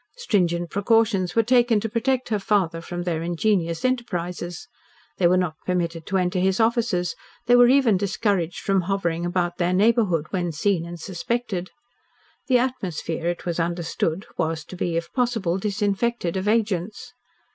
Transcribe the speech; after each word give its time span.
Stringent 0.17 0.71
precautions 0.71 1.35
were 1.35 1.43
taken 1.43 1.79
to 1.79 1.87
protect 1.87 2.29
her 2.29 2.39
father 2.39 2.81
from 2.81 3.03
their 3.03 3.21
ingenuous 3.21 3.85
enterprises. 3.85 4.67
They 5.19 5.27
were 5.27 5.37
not 5.37 5.57
permitted 5.63 6.07
to 6.07 6.17
enter 6.17 6.39
his 6.39 6.59
offices; 6.59 7.13
they 7.45 7.55
were 7.55 7.67
even 7.67 7.97
discouraged 7.97 8.61
from 8.61 8.81
hovering 8.81 9.27
about 9.27 9.57
their 9.57 9.73
neighbourhood 9.73 10.25
when 10.31 10.53
seen 10.53 10.87
and 10.87 10.99
suspected. 10.99 11.69
The 12.47 12.57
atmosphere, 12.57 13.27
it 13.27 13.45
was 13.45 13.59
understood, 13.59 14.25
was 14.39 14.65
to 14.65 14.75
be, 14.75 14.97
if 14.97 15.13
possible, 15.13 15.59
disinfected 15.59 16.35
of 16.35 16.47
agents. 16.47 17.13